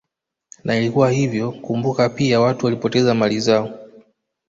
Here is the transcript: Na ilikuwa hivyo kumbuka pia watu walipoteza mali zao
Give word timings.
Na 0.65 0.75
ilikuwa 0.77 1.11
hivyo 1.11 1.51
kumbuka 1.51 2.09
pia 2.09 2.39
watu 2.41 2.65
walipoteza 2.65 3.13
mali 3.15 3.39
zao 3.39 3.69